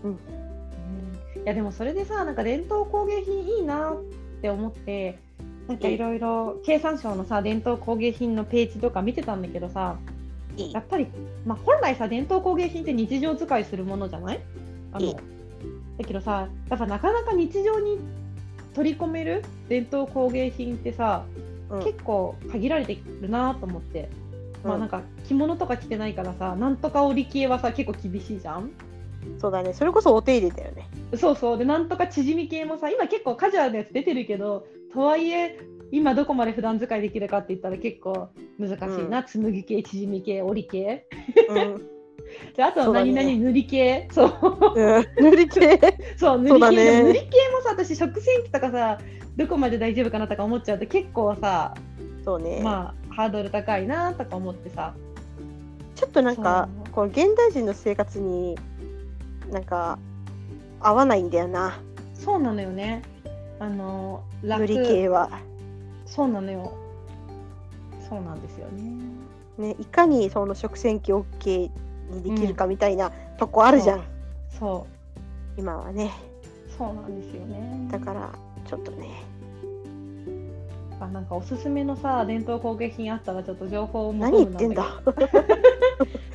[0.05, 0.19] うんうん
[1.43, 4.03] いや、でも、それでさ、なんか伝統工芸品いいなっ
[4.43, 5.19] て思って。
[5.71, 9.97] なんかいろいろ経産省のさ伝統工芸品のページとか見てたんだけどさ
[10.57, 11.07] やっぱり、
[11.47, 14.41] まあ、本来さ伝統工芸品って日常使いするものじゃない？
[14.93, 17.99] あのだけどさやっぱなかなか日常に
[18.75, 21.25] 取り込める伝統工芸品ってさ、
[21.71, 21.85] うん。
[21.85, 24.11] 結構限られてるなと思って、
[24.65, 24.81] まあうん。
[24.81, 28.71] なんか着物とか着てないからさなんとか織り系はさ結構厳しいじゃん？
[29.39, 29.73] そうだね。
[29.73, 30.89] それこそお手入れだよね。
[31.17, 31.59] そうそう。
[31.59, 35.59] でなんとか縮み系もさ今結構カジュアルなやつ出てるけどとはいえ
[35.93, 41.07] 今どこまで普段使いできるかって言ったら結構難しいな、紬系縮み系織り系。
[41.49, 41.87] うん。
[42.57, 43.13] であとそうだね。
[43.13, 44.09] 何々塗り系。
[44.13, 44.31] そう。
[44.77, 45.07] うん。
[45.19, 45.81] 塗り系。
[46.17, 46.71] そう塗り系。
[46.71, 47.03] ね。
[47.03, 48.99] 塗り系もさ私食洗機とかさ
[49.37, 51.75] どこまで大丈夫かなとか思っちゃうと結構さ
[52.25, 54.95] そうね、まあハードル高いなとか思ってさ。
[55.95, 58.57] ちょっとなんかこの現代人の生活に
[59.51, 59.99] なんか
[60.81, 61.81] 合わないんだよな。
[62.15, 63.03] そうなのよね。
[63.59, 64.61] あの楽。
[64.61, 65.31] 塗り系は。
[66.07, 66.73] そうなのよ。
[68.09, 68.93] そうなんですよね。
[69.59, 71.71] ね、いかにその食洗機 OK
[72.11, 74.05] にできるかみたいなとこあるじゃん、
[74.59, 74.87] そ
[75.59, 76.11] 今はね。
[76.69, 77.89] うそうなんですよね。
[77.91, 78.31] だから
[78.67, 79.09] ちょっとね。
[80.99, 84.85] あなんかおすすめのさ伝統工芸品あったらちょっと情報を言ってんだ。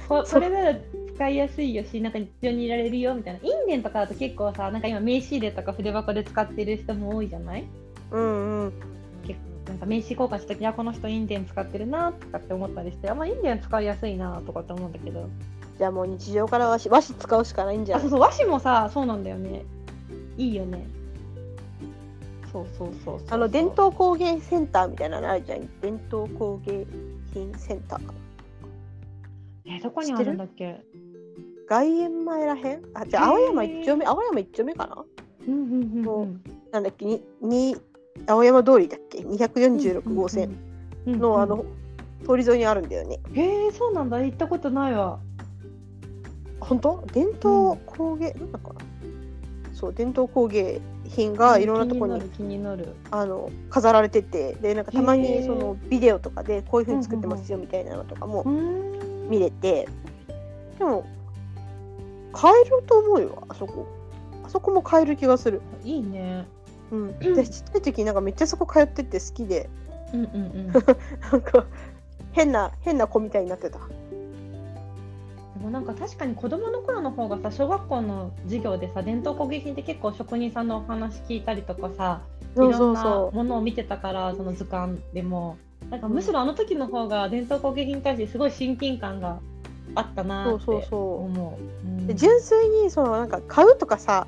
[0.08, 0.42] こそう。
[0.42, 0.78] これなら
[1.16, 3.40] 使いやすいよしなんか日常にいられるよみたいな。
[3.42, 7.66] インデンとかだと結構さなんか今名刺入れとか筆箱で使ってる人も多いじゃない？
[8.16, 8.74] うんうん。
[9.28, 15.28] 結構なんか名刺交換した時にあこの人インデン使ってるなとかって思ったりしてあ、まあ、インデン使いやすいなとかって思うんだけど
[15.78, 19.64] じゃあもう日常から和紙和紙使うしかないんじゃあそうんそう和紙もさそうなんだよね。
[20.38, 20.86] いいよね
[22.52, 23.28] そうそうそうそう。
[23.30, 25.68] あの伝統工芸センターみたいなのあるじゃん。
[25.82, 26.86] 伝統工芸
[27.34, 28.02] 品センター。
[29.66, 30.80] えどこにあるんだっけ？
[31.68, 32.84] 外苑前らへん？
[32.94, 35.04] あじゃあ青山一丁目青山一丁目かな？
[35.48, 37.06] うんうんうんもううんなんだっけ？
[37.06, 37.76] にに
[38.28, 40.56] 青山通りだっけ？246号線。
[41.06, 41.66] のあの
[42.28, 43.20] 通り沿いにあるんだよね。
[43.34, 44.20] へえそうなんだ。
[44.20, 45.20] 行ったことないわ。
[46.60, 47.04] 本当？
[47.14, 48.80] 伝統工芸、なんだかな？
[49.74, 52.96] そう伝統工芸品がいろんなところに気になる。
[53.12, 55.46] あの飾られててでなんかたまへにー。
[55.46, 58.44] そのビデオとかでこういうふうに作ってますよみたいなのとかも
[59.30, 59.88] 見れて。
[60.80, 61.06] でも
[62.34, 63.86] 買えると思うよあそこ。
[64.44, 66.48] あそこも買える気がする、いいね
[66.92, 69.70] うん、 私ちっちゃい時なんかめっちゃそこ通ってて好きで。
[70.14, 70.72] うんうんうん。
[71.32, 71.66] なんか
[72.32, 73.80] 変な変な子みたいになってた。
[73.80, 73.86] で
[75.64, 82.22] もなんか確かに子供の頃の方がさ小学校の授業でさ伝統工芸品って結構職人さんのお話聞いたりとかさ
[82.56, 85.58] いそうろんなものを見てたからその図鑑でも。
[85.90, 89.40] なんかむしろあの時の方が伝統工芸品に対してすごい親近感が
[89.94, 90.82] あったなってそう。
[90.82, 91.88] そうそう思う。
[91.88, 92.04] うん。
[92.06, 94.28] うで純粋にそのなんか買うとかさ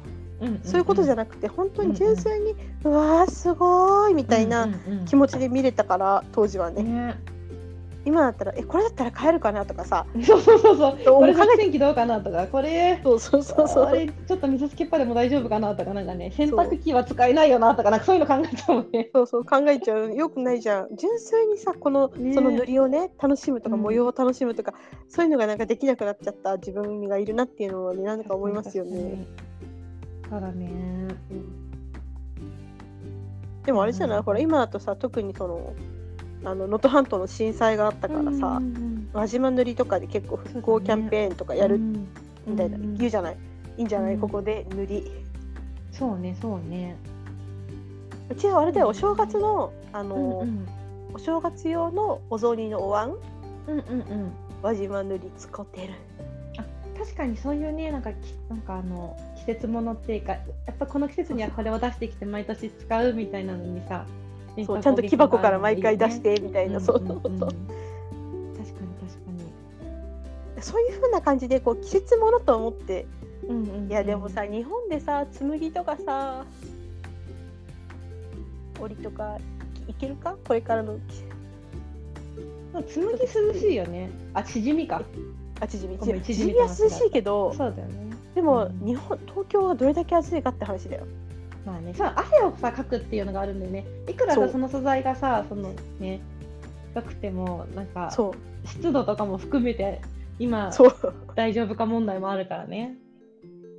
[0.64, 4.70] そういうことじゃなくて本当に純粋にうわーすごいみたいな
[5.06, 6.84] 気持ちで見れたから当時はね。
[6.84, 7.20] ね。
[8.06, 10.06] 今だったらえこれだったら買えるかなとかさ。
[10.24, 11.20] そうそうそうそう。
[11.20, 13.86] これ考え食洗機どうかなとかこれそうそうそうそう。
[13.86, 19.10] あれちょっと水つけっぱでも大丈夫かなとかなんかね洗濯機は使えないよなとかなんかそういうの考えちゃうもんね。
[19.14, 20.16] そうそう考えちゃう。
[20.16, 20.96] よくないじゃん。
[20.96, 22.34] 純粋にさこの、ね。
[22.34, 23.82] その塗りをね楽しむとかうん。
[23.82, 24.74] 模様を楽しむとか、
[25.10, 29.26] そういうのがなんかできなくなっちゃった自分がいるなっていうのはねなんか思いますよね。
[30.30, 31.08] そうだね。
[33.66, 34.24] でもあれじゃない、うん。
[34.24, 35.74] ほら今だとさ特にその
[36.44, 42.08] あの能登半島の震災があったからさ、うん輪島塗りとかで結構復興キャンペーンとかやるうん
[42.46, 43.38] みたいな、うん言うじゃない？
[43.78, 44.20] いいんじゃない、うん。
[44.22, 45.12] ここで塗り。
[45.92, 46.98] そうねそうね。
[48.30, 50.68] うちはあれだよお正月のあの、うんうん。
[51.14, 53.18] お正月用のお雑煮のお椀？
[53.68, 54.32] うんうんうん。
[54.62, 55.94] 輪島塗り使ってる。
[56.98, 60.40] 確かにそういうねなんかきなんかあの季節ものっていうかや
[60.72, 64.06] っぱこの季節にはこれを出してきて毎年使うみたいなのにさ
[64.66, 67.00] そうちゃんと木箱から毎回出してみたいな、そう。
[67.00, 67.56] そうそう、確かに確か
[70.56, 70.62] に。
[70.62, 73.06] そういう風な感じでこう季節ものと思って。
[73.48, 76.44] うんうんうんいやでもさ日本でさ紬とかさ
[78.80, 79.38] 織とか
[79.88, 80.36] いけるか？
[80.46, 80.98] これからの。
[82.88, 84.10] 季紬涼しいよね。
[84.34, 85.04] あチヂミか。
[85.62, 85.98] あ縮み。
[85.98, 87.54] 縮みは涼しいけど。
[87.54, 88.07] そうだよね
[88.38, 88.86] でもうん。
[88.86, 91.08] 日本東京はどれだけ暑いかって話だよ。
[91.66, 93.84] まあねそう汗をさかくっていうのがあるんだよね。
[94.08, 96.22] いくらさその素材がさそのね
[96.94, 98.12] 高くてもなんか
[98.64, 100.02] 湿度とかも含めて
[100.38, 100.72] 今
[101.34, 102.96] 大丈夫か問題もあるからね。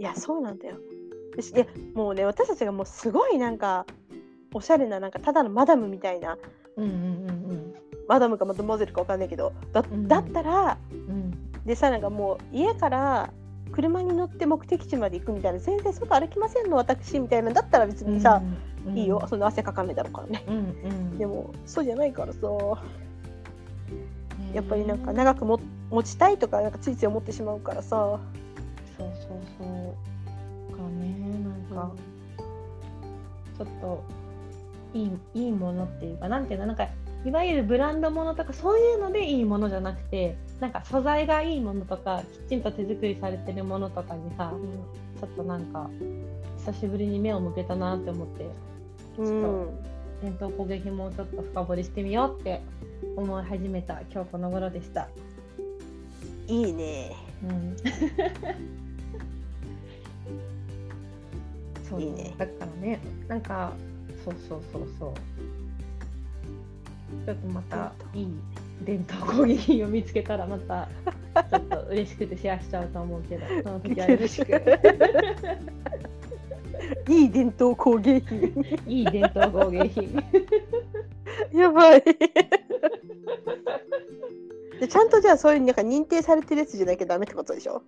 [0.00, 0.74] いやそうなんだよ。
[1.54, 3.86] いやもうね私たちがもうすごいなんか
[4.52, 6.36] おしゃれななんかただのマダムみたいな
[6.76, 6.94] うんうんう
[7.54, 7.74] ん
[8.08, 10.08] マダムかマドモゼルかわかんないけどだうん。
[10.08, 11.64] だったらうんうん。
[11.64, 13.30] でさなんかもう家から
[13.78, 18.42] 車に乗って目的地まで行くみたいな全然外歩きませんの私みたいなだったら別にさ、
[18.84, 19.24] うんいいよ。
[19.28, 20.44] そんな汗かかないだろうからね。
[20.48, 20.60] うんう
[21.14, 21.18] ん。
[21.18, 22.38] でもそうじゃないからさ。
[22.38, 22.48] ね
[24.54, 25.60] やっぱりなんか長くも
[25.90, 28.18] 持ちたいとかなんかついつい思ってしまうからさ。
[28.96, 30.76] そうそうそう。
[30.76, 31.14] かね。
[31.70, 31.92] なんか
[33.58, 34.02] ちょっと
[34.94, 36.66] いいいいものっていうかなんていうの？
[36.66, 36.88] なんか
[37.26, 44.52] いわゆるブランドものとかそういうのでいいものじゃなくてなんか素材がいいものとかきちんと手作りされてるものとかにさ
[45.20, 45.88] ちょっとなんか
[46.66, 48.50] 久しぶりに目を向けたなって思って
[49.18, 49.84] うん。
[50.22, 52.60] 伝統工芸品もちょっと深掘りしてみようって
[53.16, 55.08] 思い始めた今日この頃でした。
[56.48, 57.14] いいね。
[57.44, 57.76] うん。
[61.88, 62.34] そういいね。
[62.36, 63.72] だからねなんか
[64.24, 65.14] そうそうそうそう。
[67.24, 68.28] ちょっとまたいい
[68.82, 70.88] 伝統工芸品を見つけたらまた
[71.50, 74.52] ちょっと嬉しくてシェアしちゃうと思うけど その時はよろしく。
[77.08, 78.78] いい伝統工芸品。
[78.86, 80.22] いい伝統工芸品。
[81.52, 82.02] やばい。
[84.80, 87.82] でちゃんとじゃあそういうなんか認定されてるやつじゃなきゃダメってことでしょ？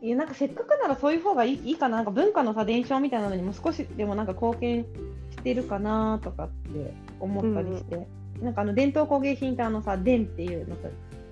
[0.00, 1.96] いやなんかせっかくならそういう方がいいいいかな。
[1.96, 4.86] なんか文化のさ伝承みたいなのにも少しでもなんか貢献
[5.32, 8.06] してるかなとかって思ったりして、
[8.42, 10.88] なんかあの伝統工芸品ってあのさ伝っていうなんか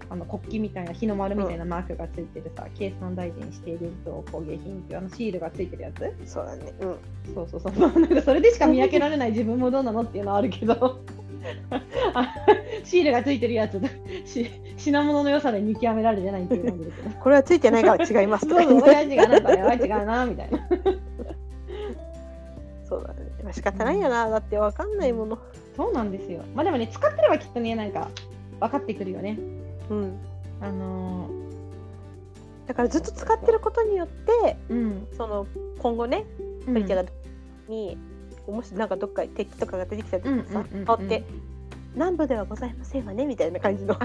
[0.08, 6.30] あの国旗みたいな日の丸みたいなマークがついてるさ、計算大事にしている伝統工芸品っていうあのシールがついてるやつ？
[6.32, 6.72] そうだね。
[6.80, 7.34] うん。
[7.34, 7.72] そうそうそう。
[7.72, 11.00] まあなんかそれでしか見分けられない自分もどうなのっていうのはあるけど。
[12.14, 12.34] あ
[12.82, 13.80] シールがついてるやつ
[14.24, 17.10] し品物の良さで見極められてないっていうのがあるけど。
[17.20, 20.68] これはついてないから違いますそうそう、親父がなんか、親父がな、みたいな。
[22.88, 23.30] そうだね。
[23.44, 24.28] まあ仕方ないよな。
[24.28, 25.38] だってわかんないもの
[25.76, 26.42] そうなんですよ。
[26.54, 28.08] まあでもね、使ってればきっとね、なんか、
[28.60, 29.38] 分かってくるよね。
[29.90, 30.18] うん
[30.60, 31.28] あの
[32.66, 35.06] だからずっと使ってることによってー、うん。
[35.16, 35.46] その
[35.78, 36.24] 今後ね
[36.66, 37.08] うんプリキュアが
[37.68, 37.96] に、
[38.48, 41.24] もしなんかどっかに敵とかが出てきた時にさうんうんうんうんあって
[41.94, 43.96] 南部ではございませんわねみたいな感じの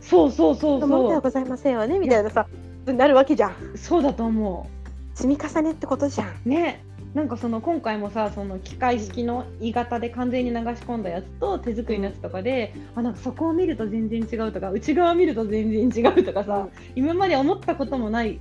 [0.00, 1.10] そうそうそう南部でそう。
[1.14, 2.46] はございませんわねみたいなさ
[2.86, 4.70] なるわけじゃんそうだと思
[5.14, 6.48] 積み重ねってことじゃんう。
[6.48, 6.84] ね。
[7.14, 18.40] なんかその今回もさその機械式の鋳型で完全に流し込んだやつと手作りのやつとかで、あなんかそこを見ると全然違うとか内側見ると全然違うとかさ、今まで思ったこともない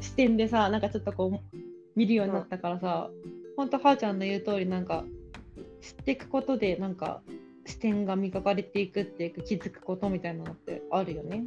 [0.00, 1.56] 視点でさなんかちょっとこう
[1.96, 3.10] 見るようになったからさ、
[3.58, 5.04] ほんとはーちゃんの言う通りなんか
[5.82, 7.20] 知っていくことでなんか
[7.66, 11.44] 視点が磨かれていくっていうか気づくことみたいなのってあるよね。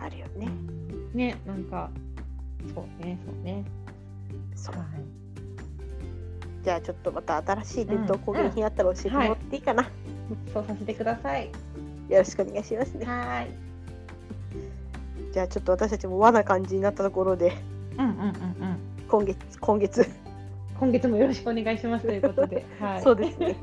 [0.00, 0.48] あるよね
[1.14, 1.90] ねなんか
[2.74, 3.64] そうねそうね。
[4.56, 5.23] そうはい
[6.64, 9.90] じゃあちょっとまた新しい伝統工芸品あったら教えてもらっていいかな、
[10.52, 11.50] そうさせてください。
[12.08, 13.48] よろしくお願いしますねはい。
[15.32, 17.56] じゃあちょっと私たちも和な感じになったところで
[17.98, 18.78] うんうんうんうん。
[19.08, 20.10] 今月今月
[20.78, 22.64] 今月もよろしくお願いしますということで。
[22.80, 23.02] はい。
[23.02, 23.56] そうですね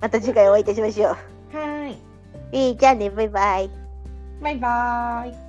[0.00, 1.16] また次回お会いいたしましょう
[1.56, 1.98] はい。
[2.52, 3.70] えー、じゃあねバイバイ
[4.40, 5.45] バイバーイ。